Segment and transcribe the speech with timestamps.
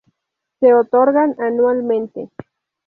[0.59, 2.31] Se otorgan anualmente.